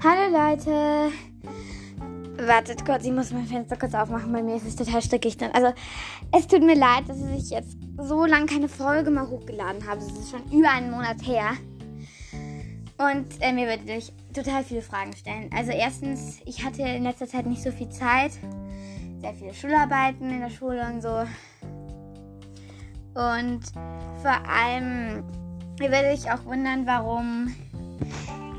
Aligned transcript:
Hallo 0.00 0.30
Leute. 0.30 1.12
Wartet 2.46 2.86
kurz, 2.86 3.04
ich 3.04 3.10
muss 3.10 3.32
mein 3.32 3.46
Fenster 3.46 3.76
kurz 3.76 3.94
aufmachen. 3.94 4.32
Bei 4.32 4.44
mir 4.44 4.54
ist 4.54 4.66
es 4.66 4.76
total 4.76 5.02
stickig 5.02 5.36
dann. 5.38 5.50
Also, 5.50 5.72
es 6.30 6.46
tut 6.46 6.62
mir 6.62 6.76
leid, 6.76 7.08
dass 7.08 7.18
ich 7.36 7.50
jetzt 7.50 7.76
so 8.00 8.24
lange 8.24 8.46
keine 8.46 8.68
Folge 8.68 9.10
mehr 9.10 9.28
hochgeladen 9.28 9.88
habe. 9.88 10.00
Es 10.00 10.12
ist 10.12 10.30
schon 10.30 10.44
über 10.52 10.70
einen 10.70 10.92
Monat 10.92 11.26
her. 11.26 11.50
Und 12.98 13.26
äh, 13.40 13.52
mir 13.52 13.66
würde 13.66 13.92
ich 13.92 14.12
total 14.32 14.62
viele 14.62 14.82
Fragen 14.82 15.16
stellen. 15.16 15.50
Also, 15.52 15.72
erstens, 15.72 16.38
ich 16.44 16.64
hatte 16.64 16.82
in 16.82 17.02
letzter 17.02 17.26
Zeit 17.26 17.46
nicht 17.46 17.64
so 17.64 17.72
viel 17.72 17.88
Zeit. 17.88 18.30
Sehr 19.20 19.34
viele 19.34 19.52
Schularbeiten 19.52 20.30
in 20.30 20.40
der 20.40 20.50
Schule 20.50 20.86
und 20.86 21.02
so. 21.02 21.24
Und 23.20 23.62
vor 24.22 24.48
allem 24.48 25.24
ihr 25.80 25.90
werdet 25.90 26.18
euch 26.18 26.32
auch 26.32 26.44
wundern, 26.44 26.86
warum 26.86 27.54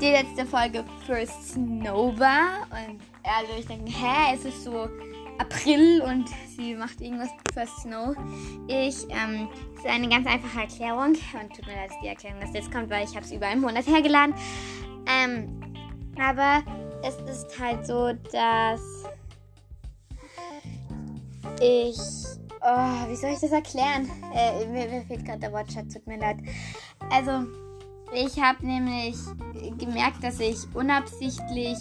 die 0.00 0.10
letzte 0.10 0.46
Folge 0.46 0.84
First 1.06 1.52
Snow 1.52 2.18
war. 2.18 2.66
Und 2.70 3.00
alle 3.22 3.58
euch 3.58 3.66
denken, 3.66 3.86
hä, 3.86 4.34
es 4.34 4.44
ist 4.44 4.64
so 4.64 4.88
April 5.38 6.02
und 6.02 6.28
sie 6.56 6.74
macht 6.74 7.00
irgendwas 7.00 7.28
First 7.52 7.80
Snow. 7.80 8.14
Ich, 8.66 9.04
ähm, 9.10 9.48
das 9.74 9.84
ist 9.84 9.90
eine 9.90 10.08
ganz 10.08 10.26
einfache 10.26 10.60
Erklärung. 10.60 11.08
Und 11.08 11.54
tut 11.54 11.66
mir 11.66 11.74
leid, 11.74 11.90
dass 11.90 12.00
die 12.02 12.08
Erklärung 12.08 12.40
das 12.40 12.52
jetzt 12.54 12.72
kommt, 12.72 12.88
weil 12.90 13.04
ich 13.04 13.14
habe 13.14 13.26
es 13.26 13.32
über 13.32 13.46
einen 13.46 13.60
Monat 13.60 13.86
hergeladen. 13.86 14.34
Ähm, 15.06 15.60
aber 16.18 16.62
es 17.02 17.16
ist 17.30 17.58
halt 17.58 17.86
so, 17.86 18.12
dass 18.32 18.80
ich 21.60 21.98
Oh, 22.62 23.08
wie 23.08 23.16
soll 23.16 23.30
ich 23.30 23.40
das 23.40 23.52
erklären? 23.52 24.06
Äh, 24.34 24.66
mir, 24.66 24.86
mir 24.86 25.02
fehlt 25.02 25.24
gerade 25.24 25.38
der 25.38 25.52
Wortschatz, 25.52 25.94
tut 25.94 26.06
mir 26.06 26.18
leid. 26.18 26.36
Also, 27.08 27.46
ich 28.14 28.40
habe 28.40 28.66
nämlich 28.66 29.16
gemerkt, 29.78 30.22
dass 30.22 30.40
ich 30.40 30.56
unabsichtlich 30.74 31.76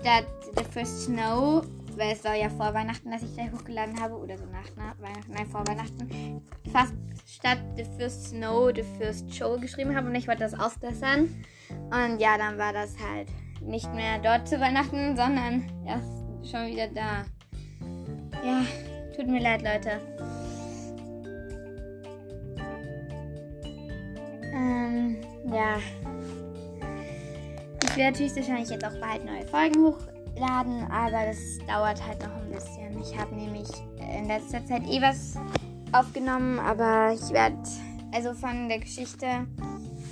statt 0.00 0.26
The 0.56 0.64
First 0.64 1.04
Snow, 1.04 1.64
weil 1.96 2.12
es 2.12 2.24
war 2.24 2.34
ja 2.34 2.48
vor 2.48 2.72
Weihnachten, 2.74 3.10
dass 3.10 3.22
ich 3.22 3.34
da 3.36 3.42
hochgeladen 3.50 4.00
habe, 4.00 4.14
oder 4.14 4.36
so 4.36 4.44
nach 4.46 4.68
na, 4.76 4.94
Weihnachten, 5.00 5.32
nein, 5.32 5.46
vor 5.46 5.66
Weihnachten, 5.66 6.42
fast 6.72 6.94
statt 7.26 7.58
The 7.76 7.84
First 7.98 8.30
Snow 8.30 8.70
The 8.74 8.84
First 8.98 9.34
Show 9.34 9.58
geschrieben 9.58 9.96
habe 9.96 10.08
und 10.08 10.14
ich 10.14 10.28
wollte 10.28 10.40
das 10.40 10.58
ausbessern. 10.58 11.28
Und 11.90 12.20
ja, 12.20 12.36
dann 12.36 12.58
war 12.58 12.72
das 12.72 12.96
halt 12.98 13.28
nicht 13.60 13.92
mehr 13.94 14.18
dort 14.18 14.48
zu 14.48 14.58
Weihnachten, 14.60 15.16
sondern 15.16 15.64
erst 15.86 16.50
schon 16.50 16.66
wieder 16.66 16.88
da. 16.88 17.24
Ja, 18.42 18.64
Tut 19.20 19.28
mir 19.28 19.40
leid, 19.40 19.60
Leute. 19.60 20.00
Ähm, 24.54 25.20
ja. 25.52 25.76
Ich 27.82 27.96
werde 27.96 28.18
höchstwahrscheinlich 28.18 28.70
jetzt 28.70 28.84
auch 28.84 28.98
bald 29.00 29.24
neue 29.24 29.46
Folgen 29.46 29.82
hochladen, 29.82 30.90
aber 30.90 31.26
das 31.26 31.58
dauert 31.66 32.06
halt 32.06 32.22
noch 32.22 32.34
ein 32.36 32.50
bisschen. 32.52 33.00
Ich 33.00 33.18
habe 33.18 33.34
nämlich 33.34 33.68
in 34.16 34.28
letzter 34.28 34.64
Zeit 34.64 34.82
eh 34.86 35.00
was 35.00 35.36
aufgenommen, 35.92 36.58
aber 36.58 37.12
ich 37.12 37.32
werde, 37.32 37.56
also 38.12 38.32
von 38.34 38.68
der 38.68 38.78
Geschichte, 38.78 39.26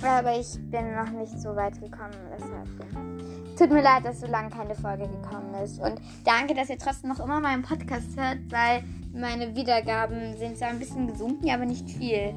aber 0.01 0.39
ich 0.39 0.57
bin 0.69 0.95
noch 0.95 1.09
nicht 1.11 1.39
so 1.39 1.55
weit 1.55 1.79
gekommen, 1.81 2.15
deshalb. 2.33 3.57
Tut 3.57 3.71
mir 3.71 3.81
leid, 3.81 4.05
dass 4.05 4.21
so 4.21 4.27
lange 4.27 4.49
keine 4.49 4.73
Folge 4.73 5.07
gekommen 5.07 5.53
ist. 5.61 5.81
Und 5.81 5.99
danke, 6.23 6.53
dass 6.53 6.69
ihr 6.69 6.77
trotzdem 6.77 7.09
noch 7.09 7.19
immer 7.19 7.41
meinen 7.41 7.61
Podcast 7.61 8.15
hört, 8.15 8.39
weil 8.49 8.83
meine 9.13 9.53
Wiedergaben 9.53 10.37
sind 10.37 10.57
zwar 10.57 10.69
ein 10.69 10.79
bisschen 10.79 11.07
gesunken, 11.07 11.49
aber 11.49 11.65
nicht 11.65 11.89
viel. 11.89 12.33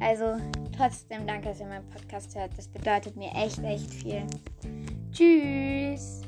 Also 0.00 0.36
trotzdem 0.76 1.26
danke, 1.26 1.48
dass 1.48 1.60
ihr 1.60 1.66
meinen 1.66 1.88
Podcast 1.90 2.34
hört. 2.34 2.56
Das 2.56 2.66
bedeutet 2.68 3.16
mir 3.16 3.30
echt, 3.34 3.62
echt 3.62 3.92
viel. 3.92 4.26
Tschüss. 5.12 6.22